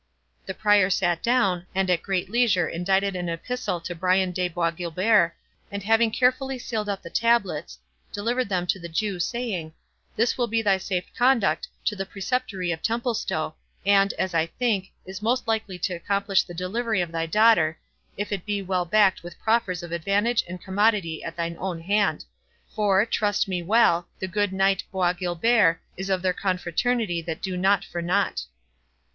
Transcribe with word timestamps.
The 0.47 0.55
Prior 0.55 0.89
sat 0.89 1.21
down, 1.21 1.67
and 1.75 1.87
at 1.87 2.01
great 2.01 2.27
leisure 2.27 2.67
indited 2.67 3.15
an 3.15 3.29
epistle 3.29 3.79
to 3.81 3.93
Brian 3.93 4.31
de 4.31 4.47
Bois 4.49 4.71
Guilbert, 4.71 5.35
and 5.71 5.83
having 5.83 6.09
carefully 6.09 6.57
sealed 6.57 6.89
up 6.89 7.03
the 7.03 7.09
tablets, 7.11 7.77
delivered 8.11 8.49
them 8.49 8.65
to 8.65 8.79
the 8.79 8.89
Jew, 8.89 9.19
saying, 9.19 9.73
"This 10.15 10.39
will 10.39 10.47
be 10.47 10.63
thy 10.63 10.79
safe 10.79 11.03
conduct 11.15 11.67
to 11.85 11.95
the 11.95 12.07
Preceptory 12.07 12.71
of 12.73 12.81
Templestowe, 12.81 13.53
and, 13.85 14.11
as 14.13 14.33
I 14.33 14.47
think, 14.47 14.89
is 15.05 15.21
most 15.21 15.47
likely 15.47 15.77
to 15.77 15.93
accomplish 15.93 16.41
the 16.41 16.55
delivery 16.55 17.01
of 17.01 17.11
thy 17.11 17.27
daughter, 17.27 17.77
if 18.17 18.31
it 18.31 18.43
be 18.43 18.63
well 18.63 18.85
backed 18.85 19.21
with 19.21 19.39
proffers 19.39 19.83
of 19.83 19.91
advantage 19.91 20.43
and 20.49 20.59
commodity 20.59 21.23
at 21.23 21.35
thine 21.37 21.57
own 21.59 21.79
hand; 21.79 22.25
for, 22.73 23.05
trust 23.05 23.47
me 23.47 23.61
well, 23.61 24.07
the 24.17 24.27
good 24.27 24.51
Knight 24.51 24.81
Bois 24.91 25.13
Guilbert 25.13 25.79
is 25.95 26.09
of 26.09 26.23
their 26.23 26.33
confraternity 26.33 27.21
that 27.21 27.39
do 27.43 27.55
nought 27.55 27.85
for 27.85 28.01
nought." 28.01 28.45